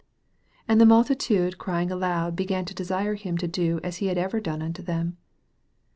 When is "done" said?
4.39-4.63